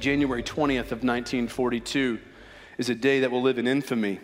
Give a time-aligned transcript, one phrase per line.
[0.00, 2.18] January 20th of 1942
[2.78, 4.18] is a day that will live in infamy.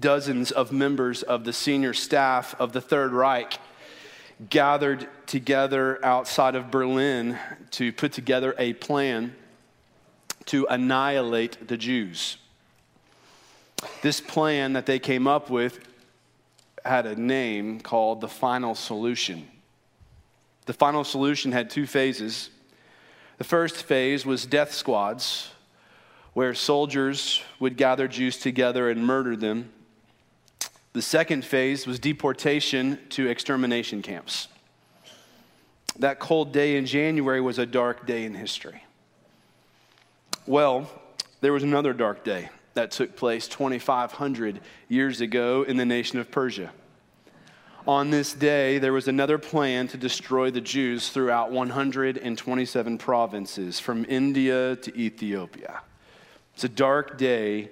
[0.00, 3.58] Dozens of members of the senior staff of the Third Reich
[4.48, 7.38] gathered together outside of Berlin
[7.72, 9.34] to put together a plan
[10.46, 12.38] to annihilate the Jews.
[14.02, 15.80] This plan that they came up with
[16.84, 19.48] had a name called the final solution.
[20.66, 22.50] The final solution had two phases.
[23.38, 25.50] The first phase was death squads,
[26.34, 29.72] where soldiers would gather Jews together and murder them.
[30.92, 34.48] The second phase was deportation to extermination camps.
[35.98, 38.84] That cold day in January was a dark day in history.
[40.46, 40.90] Well,
[41.40, 46.30] there was another dark day that took place 2,500 years ago in the nation of
[46.30, 46.72] Persia.
[47.86, 54.06] On this day, there was another plan to destroy the Jews throughout 127 provinces, from
[54.08, 55.82] India to Ethiopia.
[56.54, 57.68] It's a dark day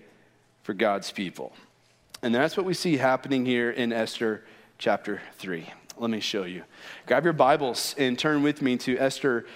[0.64, 1.55] for God's people.
[2.22, 4.44] And that's what we see happening here in Esther
[4.77, 5.66] chapter 3.
[5.96, 6.64] Let me show you.
[7.06, 9.46] Grab your Bibles and turn with me to Esther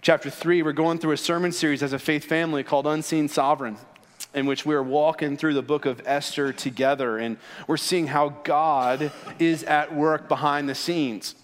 [0.00, 0.62] chapter 3.
[0.62, 3.78] We're going through a sermon series as a faith family called Unseen Sovereign
[4.34, 9.12] in which we're walking through the book of Esther together and we're seeing how God
[9.38, 11.34] is at work behind the scenes.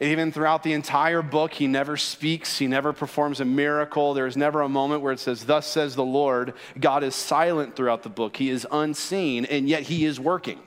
[0.00, 4.12] And even throughout the entire book, he never speaks, he never performs a miracle.
[4.12, 6.52] There's never a moment where it says, Thus says the Lord.
[6.78, 10.60] God is silent throughout the book, he is unseen, and yet he is working.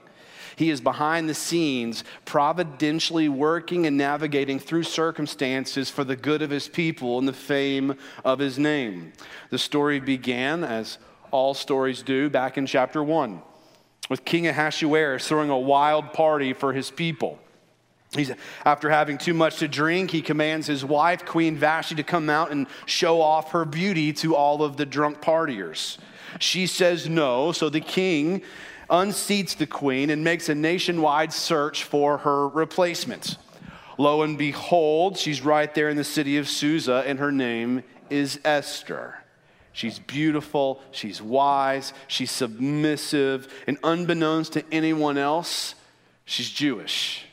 [0.55, 6.49] He is behind the scenes, providentially working and navigating through circumstances for the good of
[6.49, 9.13] his people and the fame of his name.
[9.51, 10.97] The story began as
[11.31, 13.41] all stories do, back in chapter 1,
[14.09, 17.39] with King Ahasuerus throwing a wild party for his people.
[18.15, 18.31] He's,
[18.65, 22.51] after having too much to drink, he commands his wife, Queen Vashti, to come out
[22.51, 25.99] and show off her beauty to all of the drunk partiers.
[26.39, 28.41] She says no, so the king
[28.89, 33.37] unseats the queen and makes a nationwide search for her replacement.
[33.99, 38.39] Lo and behold, she's right there in the city of Susa, and her name is
[38.43, 39.18] Esther.
[39.79, 45.73] She's beautiful, she's wise, she's submissive, and unbeknownst to anyone else,
[46.25, 47.23] she's Jewish.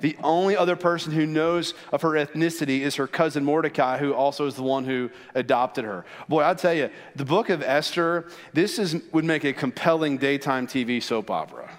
[0.00, 4.46] The only other person who knows of her ethnicity is her cousin Mordecai, who also
[4.46, 6.06] is the one who adopted her.
[6.26, 10.68] Boy, I'll tell you, the book of Esther, this is, would make a compelling daytime
[10.68, 11.70] TV soap opera.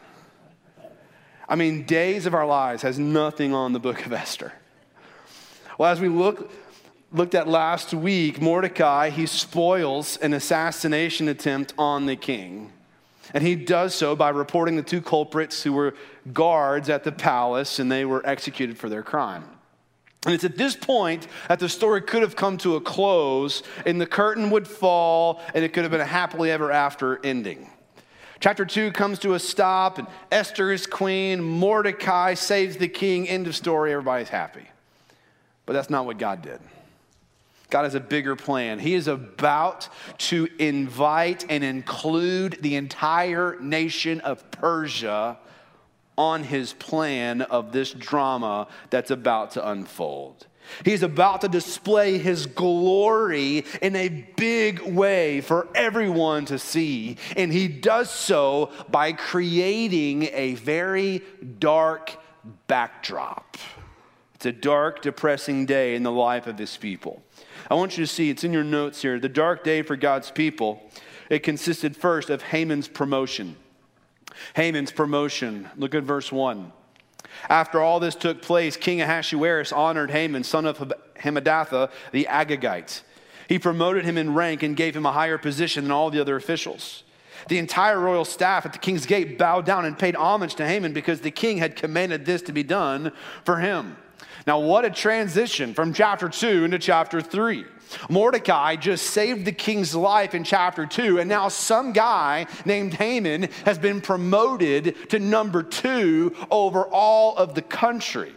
[1.47, 4.53] I mean, Days of Our Lives has nothing on the book of Esther.
[5.79, 6.51] Well, as we look
[7.11, 12.71] looked at last week, Mordecai, he spoils an assassination attempt on the king.
[13.33, 15.93] And he does so by reporting the two culprits who were
[16.33, 19.43] guards at the palace and they were executed for their crime.
[20.25, 24.01] And it's at this point that the story could have come to a close and
[24.01, 27.69] the curtain would fall and it could have been a happily ever after ending.
[28.39, 33.47] Chapter 2 comes to a stop and Esther is queen, Mordecai saves the king, end
[33.47, 34.67] of story, everybody's happy.
[35.65, 36.59] But that's not what God did.
[37.69, 38.79] God has a bigger plan.
[38.79, 45.37] He is about to invite and include the entire nation of Persia
[46.17, 50.47] on his plan of this drama that's about to unfold.
[50.83, 57.17] He's about to display his glory in a big way for everyone to see.
[57.35, 61.23] And he does so by creating a very
[61.59, 62.15] dark
[62.67, 63.57] backdrop.
[64.35, 67.21] It's a dark, depressing day in the life of his people.
[67.69, 70.31] I want you to see, it's in your notes here, the dark day for God's
[70.31, 70.81] people.
[71.29, 73.55] It consisted first of Haman's promotion.
[74.55, 75.69] Haman's promotion.
[75.77, 76.71] Look at verse 1.
[77.47, 83.01] After all this took place, King Ahasuerus honored Haman, son of Hammedatha, the Agagite.
[83.47, 86.35] He promoted him in rank and gave him a higher position than all the other
[86.35, 87.03] officials.
[87.47, 90.93] The entire royal staff at the king's gate bowed down and paid homage to Haman
[90.93, 93.11] because the king had commanded this to be done
[93.45, 93.97] for him.
[94.47, 97.65] Now, what a transition from chapter 2 into chapter 3.
[98.09, 103.49] Mordecai just saved the king's life in chapter 2, and now some guy named Haman
[103.65, 108.33] has been promoted to number 2 over all of the country.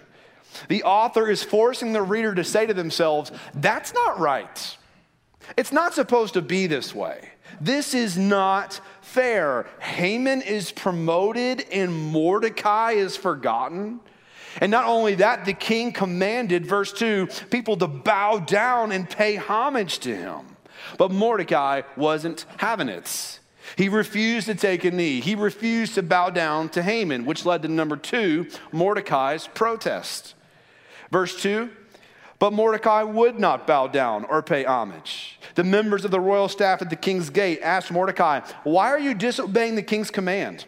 [0.69, 4.77] The author is forcing the reader to say to themselves, that's not right.
[5.57, 7.31] It's not supposed to be this way.
[7.61, 9.67] This is not fair.
[9.81, 14.01] Haman is promoted and Mordecai is forgotten.
[14.61, 19.37] And not only that, the king commanded, verse 2, people to bow down and pay
[19.37, 20.57] homage to him.
[20.99, 23.41] But Mordecai wasn't having it.
[23.77, 25.21] He refused to take a knee.
[25.21, 30.35] He refused to bow down to Haman, which led to number two, Mordecai's protest.
[31.11, 31.71] Verse 2
[32.39, 35.39] But Mordecai would not bow down or pay homage.
[35.55, 39.15] The members of the royal staff at the king's gate asked Mordecai, Why are you
[39.15, 40.67] disobeying the king's command?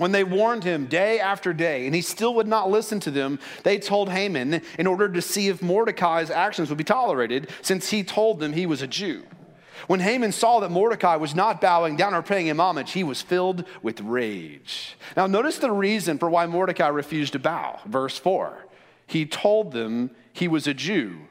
[0.00, 3.38] When they warned him day after day and he still would not listen to them,
[3.64, 8.02] they told Haman in order to see if Mordecai's actions would be tolerated, since he
[8.02, 9.24] told them he was a Jew.
[9.88, 13.20] When Haman saw that Mordecai was not bowing down or paying him homage, he was
[13.20, 14.96] filled with rage.
[15.18, 17.80] Now, notice the reason for why Mordecai refused to bow.
[17.84, 18.64] Verse 4
[19.06, 21.28] He told them he was a Jew.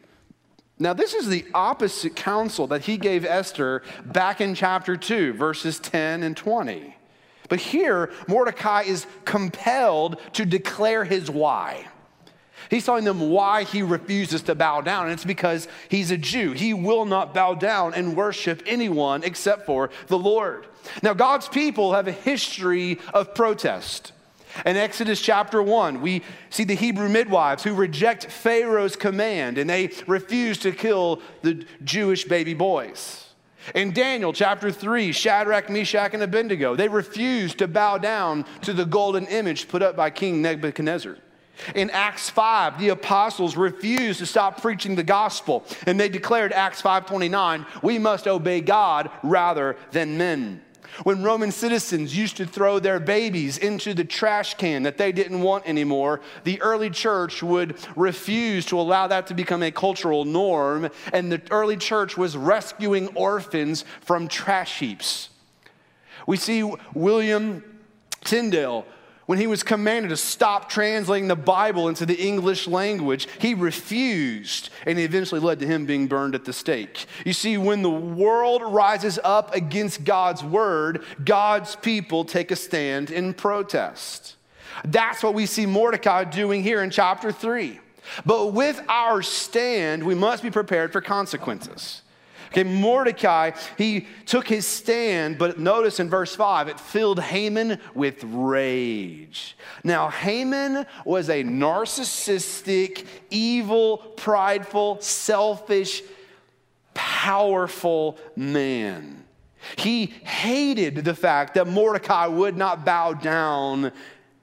[0.78, 5.80] Now, this is the opposite counsel that he gave Esther back in chapter 2, verses
[5.80, 6.98] 10 and 20.
[7.50, 11.88] But here, Mordecai is compelled to declare his why.
[12.70, 16.52] He's telling them why he refuses to bow down, and it's because he's a Jew.
[16.52, 20.68] He will not bow down and worship anyone except for the Lord.
[21.02, 24.12] Now, God's people have a history of protest.
[24.66, 29.92] In Exodus chapter 1, we see the Hebrew midwives who reject Pharaoh's command and they
[30.08, 33.29] refuse to kill the Jewish baby boys.
[33.76, 38.86] In Daniel chapter 3, Shadrach, Meshach, and Abednego, they refused to bow down to the
[38.86, 41.18] golden image put up by King Nebuchadnezzar.
[41.76, 46.82] In Acts 5, the apostles refused to stop preaching the gospel, and they declared Acts
[46.82, 50.62] 5:29, we must obey God rather than men.
[51.04, 55.42] When Roman citizens used to throw their babies into the trash can that they didn't
[55.42, 60.90] want anymore, the early church would refuse to allow that to become a cultural norm,
[61.14, 65.30] and the early church was rescuing orphans from trash heaps.
[66.28, 67.64] We see William
[68.24, 68.86] Tyndale
[69.30, 74.72] when he was commanded to stop translating the Bible into the English language, he refused,
[74.88, 77.06] and it eventually led to him being burned at the stake.
[77.24, 83.12] You see, when the world rises up against God's word, God's people take a stand
[83.12, 84.36] in protest.
[84.84, 87.80] That's what we see Mordecai doing here in chapter 3.
[88.26, 92.02] But with our stand, we must be prepared for consequences.
[92.52, 98.24] Okay, Mordecai, he took his stand, but notice in verse 5, it filled Haman with
[98.24, 99.56] rage.
[99.84, 106.02] Now, Haman was a narcissistic, evil, prideful, selfish,
[106.96, 109.24] powerful man.
[109.78, 113.92] He hated the fact that Mordecai would not bow down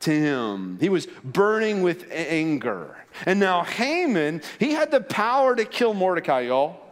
[0.00, 0.78] to him.
[0.78, 2.96] He was burning with anger.
[3.24, 6.85] And now Haman, he had the power to kill Mordecai, y'all.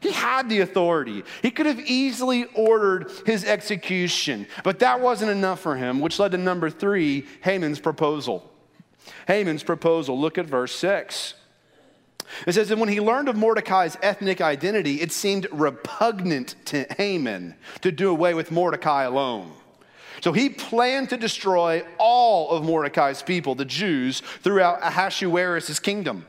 [0.00, 1.24] He had the authority.
[1.42, 6.32] He could have easily ordered his execution, but that wasn't enough for him, which led
[6.32, 8.48] to number three Haman's proposal.
[9.26, 10.18] Haman's proposal.
[10.18, 11.34] Look at verse 6.
[12.46, 17.56] It says, And when he learned of Mordecai's ethnic identity, it seemed repugnant to Haman
[17.80, 19.52] to do away with Mordecai alone.
[20.20, 26.26] So he planned to destroy all of Mordecai's people, the Jews, throughout Ahasuerus' kingdom.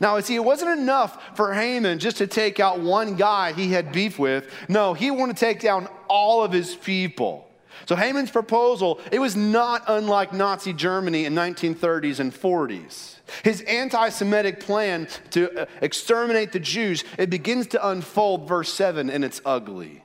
[0.00, 3.92] Now, see, it wasn't enough for Haman just to take out one guy he had
[3.92, 4.50] beef with.
[4.68, 7.50] No, he wanted to take down all of his people.
[7.86, 13.16] So Haman's proposal, it was not unlike Nazi Germany in 1930s and 40s.
[13.42, 19.24] His anti-Semitic plan to uh, exterminate the Jews, it begins to unfold verse 7 and
[19.24, 20.03] it's ugly.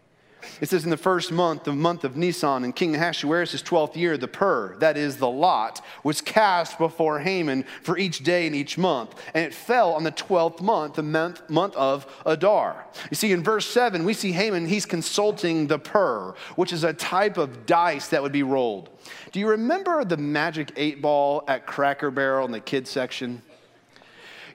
[0.62, 4.18] It says, In the first month, the month of Nisan, in King Ahasuerus' 12th year,
[4.18, 8.78] the pur, that is the lot, was cast before Haman for each day and each
[8.78, 9.16] month.
[9.33, 12.86] And it fell on the 12th month, the month, month of Adar.
[13.10, 16.94] You see, in verse 7, we see Haman, he's consulting the pur, which is a
[16.94, 18.90] type of dice that would be rolled.
[19.31, 23.42] Do you remember the magic eight ball at Cracker Barrel in the kids section?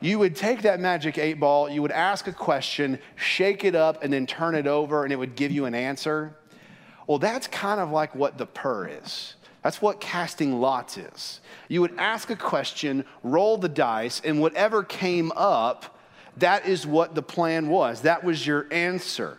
[0.05, 4.05] You would take that magic eight ball, you would ask a question, shake it up,
[4.05, 6.37] and then turn it over, and it would give you an answer.
[7.07, 9.35] Well, that's kind of like what the pur is.
[9.63, 11.41] That's what casting lots is.
[11.69, 15.99] You would ask a question, roll the dice, and whatever came up,
[16.37, 18.03] that is what the plan was.
[18.03, 19.39] That was your answer.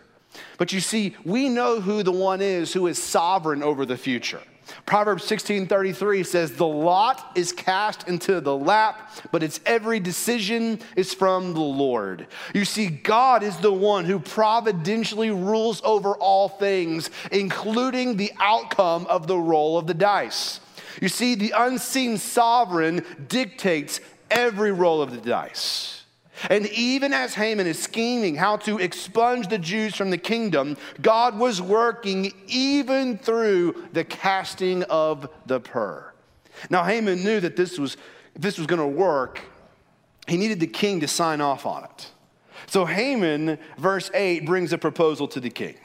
[0.58, 4.42] But you see, we know who the one is who is sovereign over the future.
[4.84, 11.14] Proverbs 16:33 says the lot is cast into the lap, but its every decision is
[11.14, 12.26] from the Lord.
[12.54, 19.06] You see God is the one who providentially rules over all things, including the outcome
[19.06, 20.60] of the roll of the dice.
[21.00, 25.95] You see the unseen sovereign dictates every roll of the dice.
[26.50, 31.38] And even as Haman is scheming how to expunge the Jews from the kingdom, God
[31.38, 36.12] was working even through the casting of the pur.
[36.70, 37.96] Now, Haman knew that this was,
[38.34, 39.40] this was going to work,
[40.26, 42.10] he needed the king to sign off on it.
[42.66, 45.76] So Haman, verse 8, brings a proposal to the king.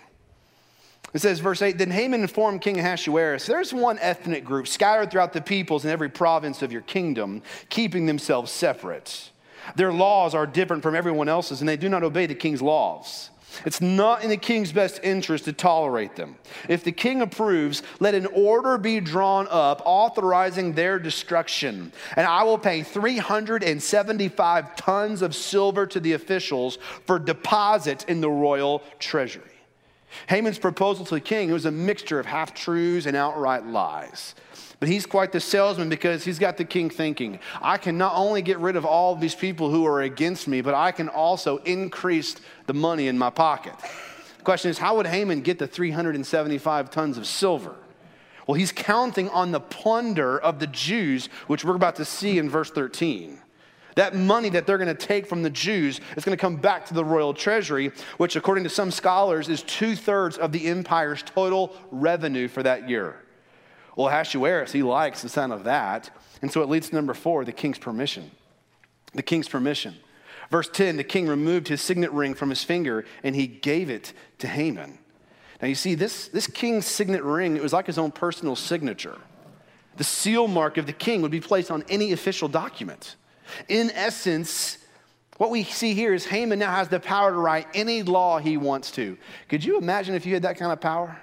[1.14, 5.34] It says, verse 8, Then Haman informed King Ahasuerus, There's one ethnic group scattered throughout
[5.34, 9.31] the peoples in every province of your kingdom, keeping themselves separate.
[9.76, 13.30] Their laws are different from everyone else's, and they do not obey the king's laws.
[13.66, 16.38] It's not in the king's best interest to tolerate them.
[16.70, 21.92] If the king approves, let an order be drawn up authorizing their destruction.
[22.16, 28.30] And I will pay 375 tons of silver to the officials for deposit in the
[28.30, 29.44] royal treasury.
[30.28, 34.36] Haman's proposal to the king was a mixture of half truths and outright lies.
[34.82, 38.42] But he's quite the salesman because he's got the king thinking, I can not only
[38.42, 41.58] get rid of all of these people who are against me, but I can also
[41.58, 42.36] increase
[42.66, 43.76] the money in my pocket.
[44.40, 47.76] The question is, how would Haman get the 375 tons of silver?
[48.48, 52.50] Well, he's counting on the plunder of the Jews, which we're about to see in
[52.50, 53.38] verse 13.
[53.98, 56.88] That money that they're going to take from the Jews is going to come back
[56.88, 61.22] to the royal treasury, which, according to some scholars, is two thirds of the empire's
[61.22, 63.18] total revenue for that year.
[63.96, 66.10] Well, Ahasuerus, he likes the sound of that.
[66.42, 68.32] And so it leads to number four the king's permission.
[69.14, 69.96] The king's permission.
[70.50, 74.14] Verse 10 the king removed his signet ring from his finger and he gave it
[74.40, 74.98] to Haman.
[75.62, 79.18] Now you see, this, this king's signet ring, it was like his own personal signature.
[79.98, 83.16] The seal mark of the king would be placed on any official document.
[83.68, 84.78] In essence,
[85.38, 88.58] what we see here is Haman now has the power to write any law he
[88.58, 89.18] wants to.
[89.50, 91.20] Could you imagine if you had that kind of power?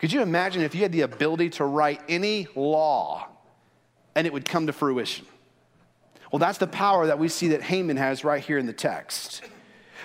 [0.00, 3.28] Could you imagine if you had the ability to write any law
[4.14, 5.26] and it would come to fruition?
[6.32, 9.42] Well, that's the power that we see that Haman has right here in the text.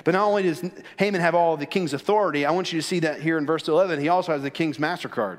[0.03, 0.63] But not only does
[0.97, 3.67] Haman have all the king's authority, I want you to see that here in verse
[3.67, 5.37] 11, he also has the king's MasterCard.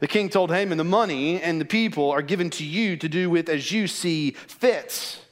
[0.00, 3.30] The king told Haman, The money and the people are given to you to do
[3.30, 5.22] with as you see fits.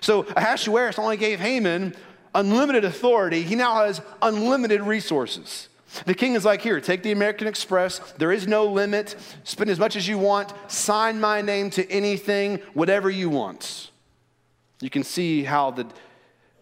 [0.00, 1.94] So Ahasuerus only gave Haman
[2.34, 3.42] unlimited authority.
[3.42, 5.68] He now has unlimited resources.
[6.06, 7.98] The king is like, Here, take the American Express.
[8.18, 9.16] There is no limit.
[9.44, 10.52] Spend as much as you want.
[10.68, 13.90] Sign my name to anything, whatever you want.
[14.80, 15.86] You can see how the,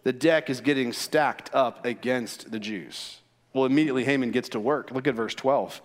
[0.03, 3.19] the deck is getting stacked up against the Jews.
[3.53, 4.91] Well, immediately Haman gets to work.
[4.91, 5.81] Look at verse 12.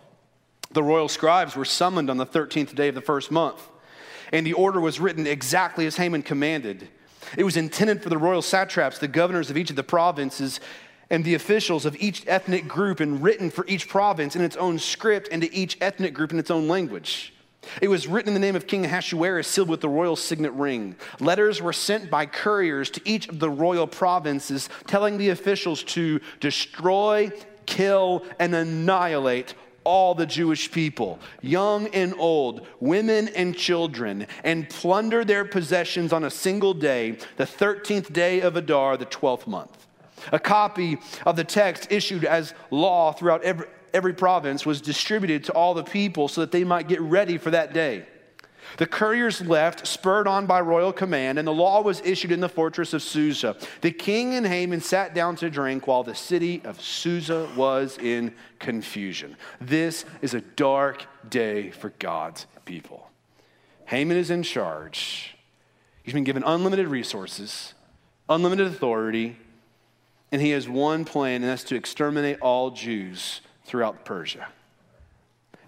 [0.71, 3.69] The royal scribes were summoned on the 13th day of the first month,
[4.31, 6.87] and the order was written exactly as Haman commanded.
[7.37, 10.59] It was intended for the royal satraps, the governors of each of the provinces,
[11.13, 14.79] and the officials of each ethnic group and written for each province in its own
[14.79, 17.35] script and to each ethnic group in its own language.
[17.83, 20.95] It was written in the name of King Ahasuerus, sealed with the royal signet ring.
[21.19, 26.19] Letters were sent by couriers to each of the royal provinces, telling the officials to
[26.39, 27.31] destroy,
[27.67, 29.53] kill, and annihilate
[29.83, 36.23] all the Jewish people, young and old, women and children, and plunder their possessions on
[36.23, 39.83] a single day, the 13th day of Adar, the 12th month.
[40.31, 45.53] A copy of the text issued as law throughout every, every province was distributed to
[45.53, 48.05] all the people so that they might get ready for that day.
[48.77, 52.49] The couriers left, spurred on by royal command, and the law was issued in the
[52.49, 53.55] fortress of Susa.
[53.81, 58.33] The king and Haman sat down to drink while the city of Susa was in
[58.59, 59.35] confusion.
[59.59, 63.09] This is a dark day for God's people.
[63.85, 65.35] Haman is in charge.
[66.03, 67.73] He's been given unlimited resources,
[68.29, 69.37] unlimited authority,
[70.33, 74.47] and he has one plan, and that's to exterminate all Jews throughout Persia.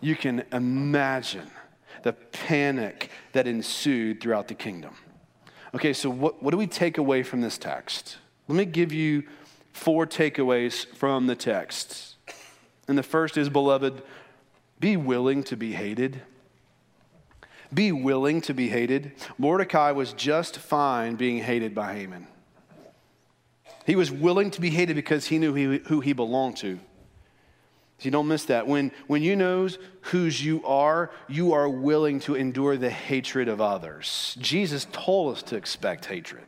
[0.02, 1.52] You can imagine
[2.02, 4.96] the panic that ensued throughout the kingdom.
[5.76, 8.18] Okay, so what, what do we take away from this text?
[8.48, 9.26] Let me give you
[9.72, 12.16] four takeaways from the text.
[12.88, 14.02] And the first is, beloved,
[14.80, 16.22] be willing to be hated.
[17.72, 19.12] Be willing to be hated.
[19.38, 22.26] Mordecai was just fine being hated by Haman.
[23.86, 26.80] He was willing to be hated because he knew he, who he belonged to.
[28.00, 28.68] So don't miss that.
[28.68, 29.70] When, when you know
[30.02, 34.36] whose you are, you are willing to endure the hatred of others.
[34.40, 36.44] Jesus told us to expect hatred.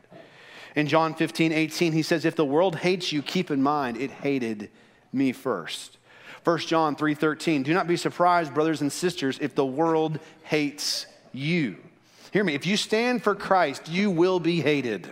[0.76, 4.10] In John 15, 18, he says, If the world hates you, keep in mind it
[4.10, 4.70] hated
[5.12, 5.96] me first.
[6.44, 11.06] 1 John 3, 13, do not be surprised, brothers and sisters, if the world hates
[11.32, 11.76] you.
[12.32, 15.10] Hear me, if you stand for Christ, you will be hated.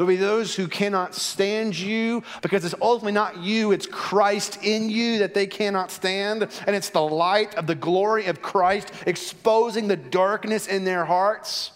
[0.00, 4.88] There'll be those who cannot stand you because it's ultimately not you, it's Christ in
[4.88, 6.48] you that they cannot stand.
[6.66, 11.72] And it's the light of the glory of Christ exposing the darkness in their hearts.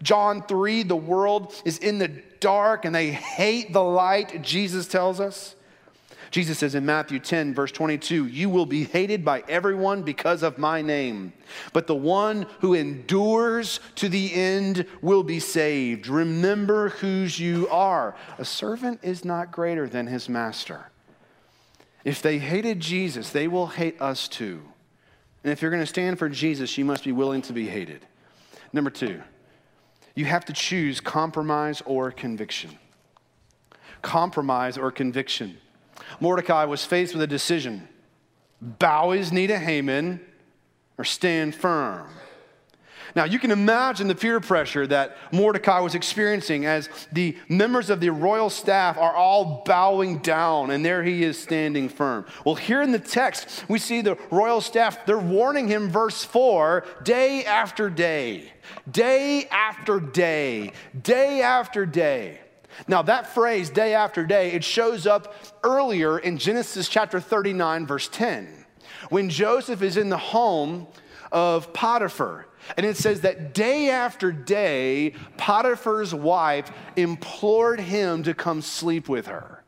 [0.00, 2.08] John 3, the world is in the
[2.40, 5.54] dark and they hate the light, Jesus tells us.
[6.30, 10.58] Jesus says in Matthew 10, verse 22, You will be hated by everyone because of
[10.58, 11.32] my name,
[11.72, 16.08] but the one who endures to the end will be saved.
[16.08, 18.16] Remember whose you are.
[18.38, 20.90] A servant is not greater than his master.
[22.04, 24.62] If they hated Jesus, they will hate us too.
[25.42, 28.04] And if you're going to stand for Jesus, you must be willing to be hated.
[28.72, 29.22] Number two,
[30.14, 32.78] you have to choose compromise or conviction.
[34.02, 35.58] Compromise or conviction.
[36.20, 37.88] Mordecai was faced with a decision
[38.60, 40.20] bow his knee to Haman
[40.98, 42.08] or stand firm.
[43.14, 48.00] Now, you can imagine the peer pressure that Mordecai was experiencing as the members of
[48.00, 52.26] the royal staff are all bowing down, and there he is standing firm.
[52.44, 56.84] Well, here in the text, we see the royal staff, they're warning him, verse 4,
[57.04, 58.52] day after day,
[58.90, 60.72] day after day,
[61.02, 62.40] day after day.
[62.88, 68.08] Now, that phrase, day after day, it shows up earlier in Genesis chapter 39, verse
[68.08, 68.66] 10,
[69.08, 70.86] when Joseph is in the home
[71.32, 72.46] of Potiphar.
[72.76, 79.26] And it says that day after day, Potiphar's wife implored him to come sleep with
[79.26, 79.62] her.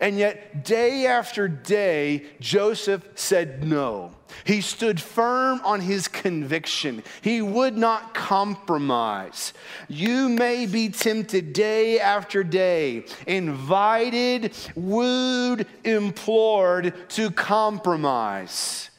[0.00, 4.12] And yet, day after day, Joseph said no.
[4.44, 7.02] He stood firm on his conviction.
[7.20, 9.52] He would not compromise.
[9.88, 18.90] You may be tempted day after day, invited, wooed, implored to compromise.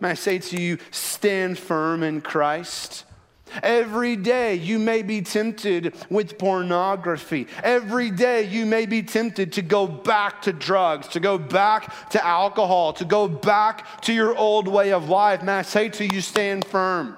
[0.00, 3.04] May I say to you, stand firm in Christ.
[3.62, 7.46] Every day you may be tempted with pornography.
[7.62, 12.24] Every day you may be tempted to go back to drugs, to go back to
[12.24, 15.42] alcohol, to go back to your old way of life.
[15.42, 17.16] May I say to you, stand firm.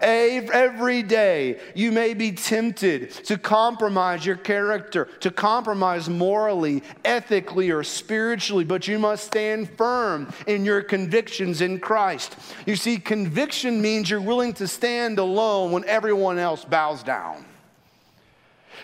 [0.00, 7.82] Every day, you may be tempted to compromise your character, to compromise morally, ethically, or
[7.82, 12.36] spiritually, but you must stand firm in your convictions in Christ.
[12.66, 17.44] You see, conviction means you're willing to stand alone when everyone else bows down.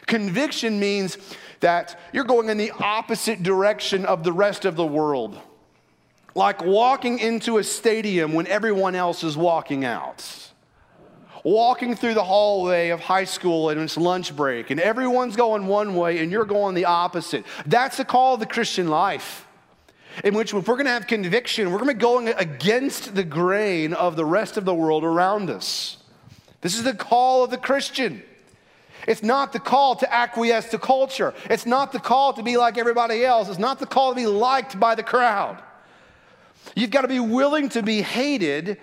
[0.06, 1.18] Conviction means
[1.60, 5.38] that you're going in the opposite direction of the rest of the world.
[6.34, 10.46] Like walking into a stadium when everyone else is walking out
[11.47, 15.95] walking through the hallway of high school and it's lunch break, and everyone's going one
[15.95, 17.45] way and you're going the opposite.
[17.65, 19.47] That's the call of the Christian life.
[20.25, 23.23] In which, if we're going to have conviction, we're going to be going against the
[23.23, 25.99] grain of the rest of the world around us.
[26.63, 28.23] This is the call of the Christian.
[29.06, 31.32] It's not the call to acquiesce to culture.
[31.49, 33.49] It's not the call to be like everybody else.
[33.49, 35.63] It's not the call to be liked by the crowd.
[36.75, 38.78] You've got to be willing to be hated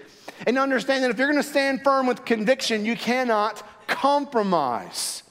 [0.46, 5.24] and understand that if you're going to stand firm with conviction, you cannot compromise.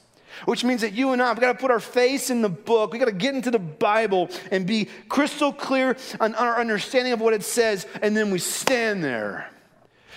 [0.45, 2.91] Which means that you and I, we've got to put our face in the book.
[2.91, 7.21] We got to get into the Bible and be crystal clear on our understanding of
[7.21, 9.49] what it says, and then we stand there.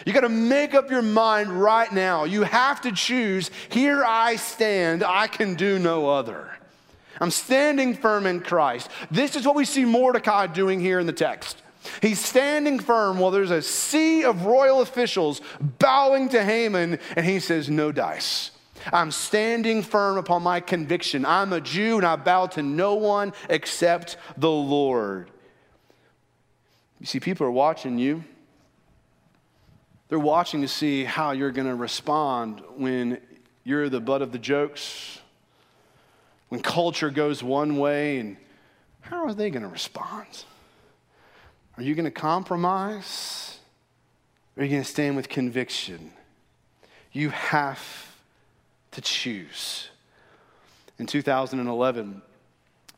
[0.05, 2.25] You got to make up your mind right now.
[2.25, 6.51] You have to choose here I stand, I can do no other.
[7.21, 8.91] I'm standing firm in Christ.
[9.11, 11.63] This is what we see Mordecai doing here in the text.
[12.03, 17.41] He's standing firm while there's a sea of royal officials bowing to Haman, and he
[17.41, 18.51] says, No dice.
[18.93, 21.25] I'm standing firm upon my conviction.
[21.25, 25.31] I'm a Jew and I bow to no one except the Lord.
[27.01, 28.25] You see, people are watching you.
[30.09, 33.21] They're watching to see how you're going to respond when
[33.65, 35.21] you're the butt of the jokes,
[36.49, 38.37] when culture goes one way, and
[39.01, 40.45] how are they going to respond?
[41.77, 43.59] Are you going to compromise?
[44.57, 46.11] Or are you going to stand with conviction?
[47.13, 48.15] You have
[48.93, 49.91] to choose.
[50.99, 52.23] In 2011,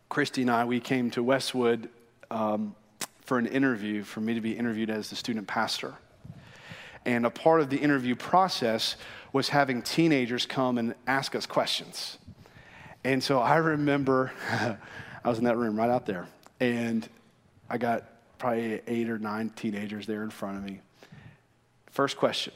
[0.09, 1.89] Christy and I, we came to Westwood
[2.31, 2.77] um,
[3.23, 5.95] for an interview, for me to be interviewed as the student pastor.
[7.05, 8.95] And a part of the interview process
[9.33, 12.19] was having teenagers come and ask us questions.
[13.03, 14.31] And so I remember
[15.25, 16.29] I was in that room right out there,
[16.61, 17.09] and
[17.69, 18.05] I got
[18.39, 20.81] probably eight or nine teenagers there in front of me.
[21.91, 22.53] First question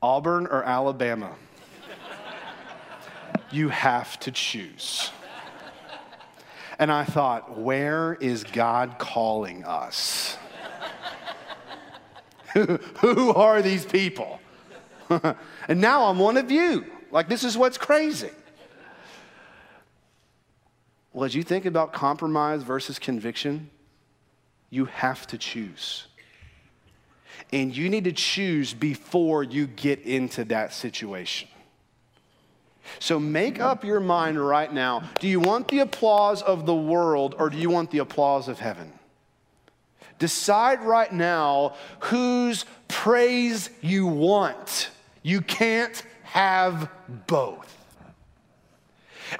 [0.00, 1.34] Auburn or Alabama?
[3.50, 5.10] you have to choose.
[6.78, 10.36] And I thought, where is God calling us?
[12.54, 14.40] Who are these people?
[15.10, 16.84] and now I'm one of you.
[17.10, 18.30] Like, this is what's crazy.
[21.18, 23.70] Well, as you think about compromise versus conviction,
[24.70, 26.06] you have to choose.
[27.52, 31.48] And you need to choose before you get into that situation.
[33.00, 35.10] So make up your mind right now.
[35.18, 38.60] Do you want the applause of the world or do you want the applause of
[38.60, 38.92] heaven?
[40.20, 44.90] Decide right now whose praise you want.
[45.24, 46.88] You can't have
[47.26, 47.77] both.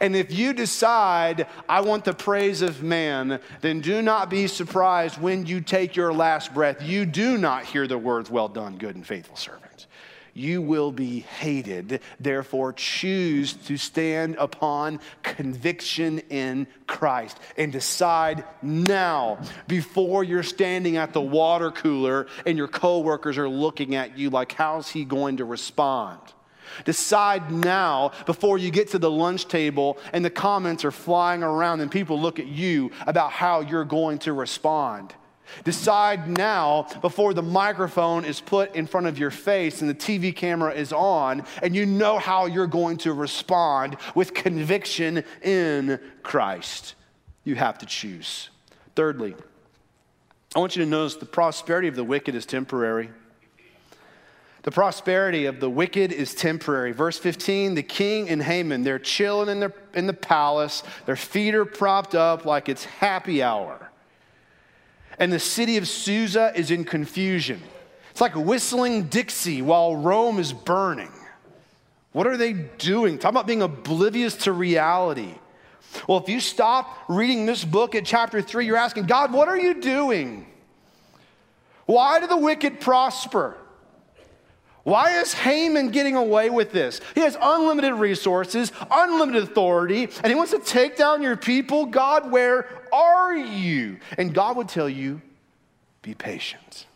[0.01, 5.20] And if you decide, I want the praise of man, then do not be surprised
[5.20, 6.83] when you take your last breath.
[6.83, 9.87] You do not hear the words, Well done, good and faithful servant.
[10.35, 12.01] you will be hated.
[12.20, 21.12] Therefore, choose to stand upon conviction in Christ and decide now before you're standing at
[21.12, 25.44] the water cooler and your coworkers are looking at you like, how's he going to
[25.44, 26.20] respond?
[26.85, 31.81] Decide now before you get to the lunch table and the comments are flying around
[31.81, 35.15] and people look at you about how you're going to respond.
[35.65, 40.35] Decide now before the microphone is put in front of your face and the TV
[40.35, 46.95] camera is on, and you know how you're going to respond with conviction in Christ.
[47.45, 48.51] You have to choose.
[48.95, 49.35] Thirdly,
[50.55, 53.11] I want you to notice the prosperity of the wicked is temporary.
[54.62, 56.92] The prosperity of the wicked is temporary.
[56.92, 61.55] Verse 15 the king and Haman, they're chilling in, their, in the palace, their feet
[61.55, 63.90] are propped up like it's happy hour.
[65.18, 67.62] And the city of Susa is in confusion.
[68.11, 71.12] It's like whistling Dixie while Rome is burning.
[72.12, 73.18] What are they doing?
[73.18, 75.35] Talk about being oblivious to reality.
[76.09, 79.59] Well, if you stop reading this book at chapter 3, you're asking, God, what are
[79.59, 80.47] you doing?
[81.87, 83.57] Why do the wicked prosper?
[84.85, 87.01] Why is Haman getting away with this?
[87.14, 91.87] He has unlimited resources, unlimited authority, and he wants to take down your people.
[91.87, 93.99] God, where are you?
[94.17, 95.21] And God would tell you,
[96.03, 96.87] be patient.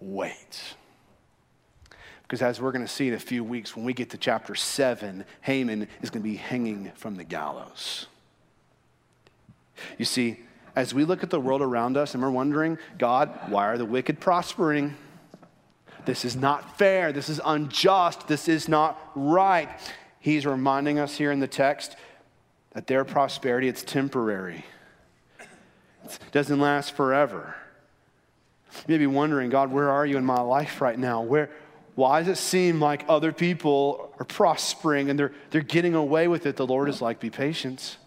[0.00, 0.74] Wait.
[2.22, 4.54] Because as we're going to see in a few weeks, when we get to chapter
[4.54, 8.06] 7, Haman is going to be hanging from the gallows.
[9.98, 10.40] You see,
[10.76, 13.84] as we look at the world around us and we're wondering, God, why are the
[13.84, 14.96] wicked prospering?
[16.06, 17.12] This is not fair.
[17.12, 18.28] This is unjust.
[18.28, 19.68] This is not right.
[20.18, 21.96] He's reminding us here in the text
[22.72, 24.64] that their prosperity it's temporary.
[26.04, 27.54] It doesn't last forever.
[28.86, 31.22] You may be wondering, God, where are you in my life right now?
[31.22, 31.50] Where
[31.94, 36.46] why does it seem like other people are prospering and they're, they're getting away with
[36.46, 36.56] it?
[36.56, 37.98] The Lord is like, be patient.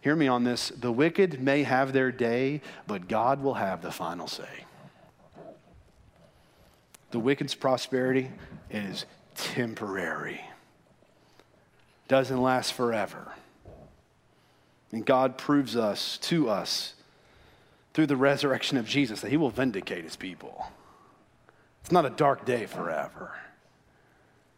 [0.00, 0.68] Hear me on this.
[0.68, 4.63] The wicked may have their day, but God will have the final say.
[7.14, 8.28] The wicked's prosperity
[8.72, 10.40] is temporary,
[12.08, 13.30] doesn't last forever.
[14.90, 16.94] And God proves us to us
[17.92, 20.66] through the resurrection of Jesus that he will vindicate his people.
[21.82, 23.38] It's not a dark day forever.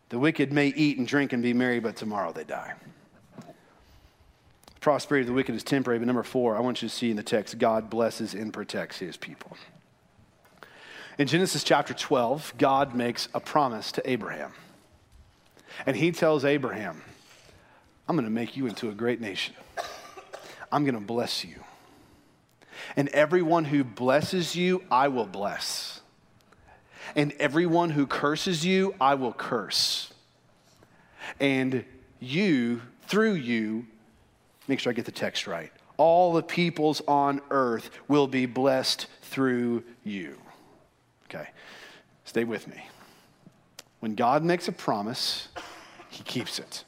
[0.09, 2.73] The wicked may eat and drink and be merry, but tomorrow they die.
[3.37, 7.11] The prosperity of the wicked is temporary, but number four, I want you to see
[7.11, 9.59] in the text God blesses and protects his people.
[11.19, 14.53] In Genesis chapter 12, God makes a promise to Abraham.
[15.87, 17.03] And he tells Abraham,
[18.07, 19.55] I'm going to make you into a great nation.
[20.71, 21.57] I'm going to bless you.
[22.97, 26.03] And everyone who blesses you, I will bless.
[27.15, 30.13] And everyone who curses you, I will curse.
[31.41, 31.87] And
[32.21, 33.87] you, through you,
[34.69, 39.07] make sure I get the text right, all the peoples on earth will be blessed
[39.23, 40.37] through you.
[41.29, 41.49] Okay,
[42.25, 42.87] stay with me.
[44.01, 45.49] When God makes a promise,
[46.11, 46.85] he keeps it.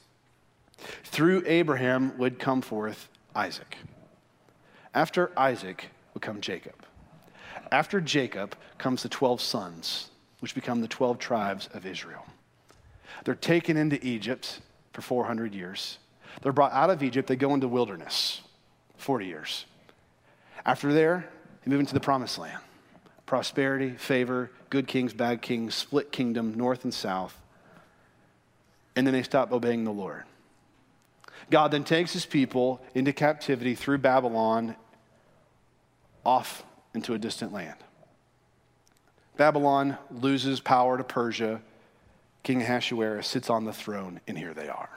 [1.04, 3.76] Through Abraham would come forth Isaac.
[4.94, 6.74] After Isaac would come Jacob.
[7.72, 12.24] After Jacob comes the 12 sons, which become the 12 tribes of Israel.
[13.24, 14.60] They're taken into Egypt
[14.92, 15.98] for 400 years.
[16.42, 18.42] They're brought out of Egypt, they go into wilderness,
[18.98, 19.64] 40 years.
[20.64, 21.28] After there,
[21.64, 22.62] they move into the promised land
[23.28, 27.38] prosperity, favor, good kings, bad kings, split kingdom, north and south.
[28.96, 30.24] And then they stop obeying the Lord.
[31.50, 34.76] God then takes his people into captivity through Babylon
[36.24, 36.64] off
[36.94, 37.76] into a distant land.
[39.36, 41.60] Babylon loses power to Persia.
[42.42, 44.90] King Ahasuerus sits on the throne, and here they are.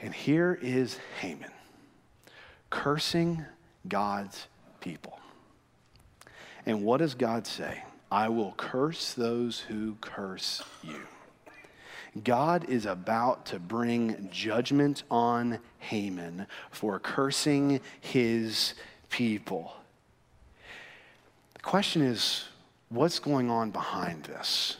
[0.00, 1.50] And here is Haman
[2.70, 3.44] cursing
[3.86, 4.46] God's
[4.80, 5.18] people.
[6.66, 7.82] And what does God say?
[8.10, 11.00] I will curse those who curse you.
[12.24, 18.74] God is about to bring judgment on Haman for cursing his
[19.10, 19.74] people.
[21.54, 22.44] The question is
[22.88, 24.76] what's going on behind this?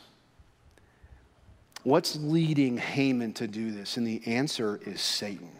[1.83, 3.97] What's leading Haman to do this?
[3.97, 5.51] And the answer is Satan.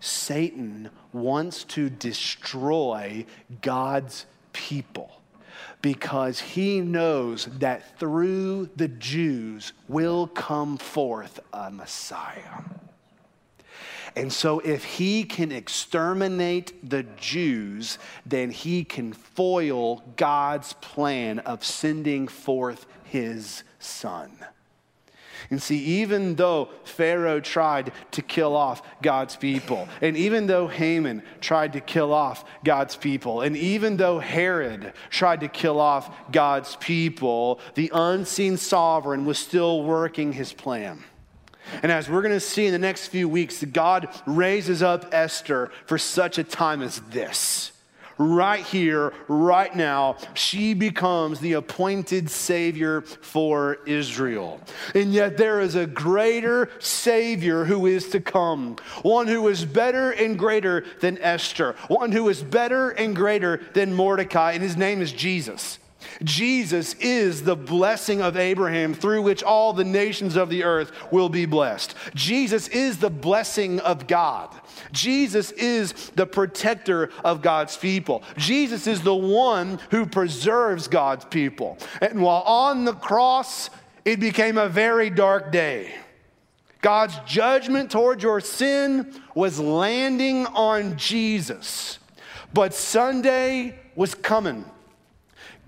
[0.00, 3.24] Satan wants to destroy
[3.62, 5.20] God's people
[5.82, 12.62] because he knows that through the Jews will come forth a Messiah.
[14.16, 21.64] And so, if he can exterminate the Jews, then he can foil God's plan of
[21.64, 24.30] sending forth his son.
[25.50, 31.22] And see, even though Pharaoh tried to kill off God's people, and even though Haman
[31.40, 36.76] tried to kill off God's people, and even though Herod tried to kill off God's
[36.76, 41.04] people, the unseen sovereign was still working his plan.
[41.82, 45.70] And as we're going to see in the next few weeks, God raises up Esther
[45.86, 47.72] for such a time as this.
[48.18, 54.60] Right here, right now, she becomes the appointed Savior for Israel.
[54.94, 60.12] And yet, there is a greater Savior who is to come, one who is better
[60.12, 65.02] and greater than Esther, one who is better and greater than Mordecai, and his name
[65.02, 65.78] is Jesus.
[66.22, 71.28] Jesus is the blessing of Abraham through which all the nations of the earth will
[71.28, 71.94] be blessed.
[72.14, 74.50] Jesus is the blessing of God.
[74.92, 78.22] Jesus is the protector of God's people.
[78.36, 81.78] Jesus is the one who preserves God's people.
[82.00, 83.70] And while on the cross,
[84.04, 85.94] it became a very dark day.
[86.80, 91.98] God's judgment toward your sin was landing on Jesus.
[92.52, 94.64] But Sunday was coming.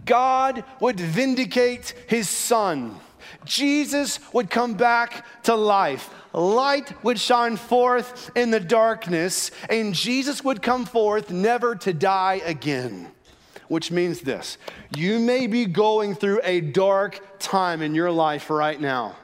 [0.04, 3.00] God would vindicate his son.
[3.44, 6.10] Jesus would come back to life.
[6.32, 12.40] Light would shine forth in the darkness, and Jesus would come forth never to die
[12.44, 13.08] again.
[13.68, 14.58] Which means this
[14.94, 19.16] you may be going through a dark time in your life right now.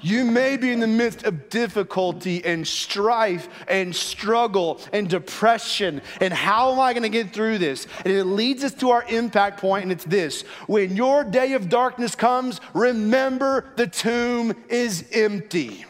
[0.00, 6.00] You may be in the midst of difficulty and strife and struggle and depression.
[6.20, 7.86] And how am I going to get through this?
[8.04, 11.68] And it leads us to our impact point, and it's this when your day of
[11.68, 15.84] darkness comes, remember the tomb is empty.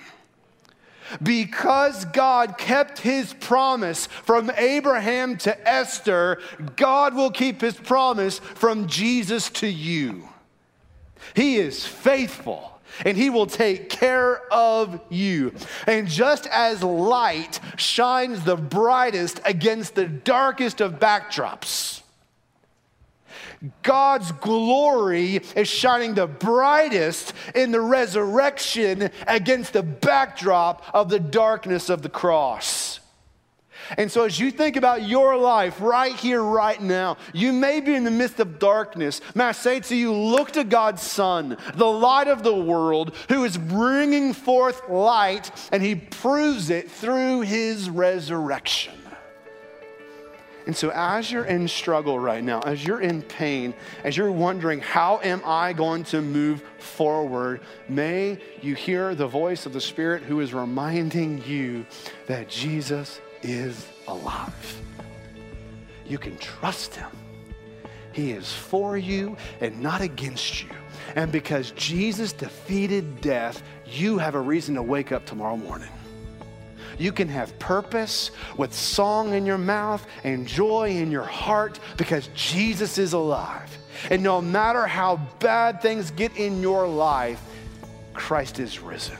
[1.23, 6.40] Because God kept his promise from Abraham to Esther,
[6.77, 10.29] God will keep his promise from Jesus to you.
[11.35, 12.71] He is faithful
[13.05, 15.53] and he will take care of you.
[15.87, 22.04] And just as light shines the brightest against the darkest of backdrops,
[23.83, 31.88] God's glory is shining the brightest in the resurrection against the backdrop of the darkness
[31.88, 33.01] of the cross.
[33.99, 37.94] And so, as you think about your life right here, right now, you may be
[37.94, 39.20] in the midst of darkness.
[39.35, 43.44] May I say to you, look to God's Son, the light of the world, who
[43.44, 48.94] is bringing forth light, and He proves it through His resurrection.
[50.66, 54.81] And so, as you're in struggle right now, as you're in pain, as you're wondering,
[54.81, 60.22] how am I going to move forward, may you hear the voice of the Spirit
[60.22, 61.85] who is reminding you
[62.27, 64.81] that Jesus is alive.
[66.07, 67.11] You can trust him.
[68.12, 70.70] He is for you and not against you.
[71.16, 75.90] And because Jesus defeated death, you have a reason to wake up tomorrow morning.
[76.98, 82.28] You can have purpose with song in your mouth and joy in your heart because
[82.35, 83.76] Jesus is alive.
[84.11, 87.42] And no matter how bad things get in your life,
[88.12, 89.18] Christ is risen.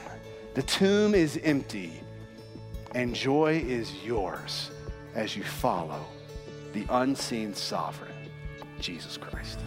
[0.55, 2.01] The tomb is empty
[2.95, 4.71] and joy is yours
[5.15, 6.05] as you follow
[6.73, 8.13] the unseen sovereign,
[8.81, 9.59] Jesus Christ.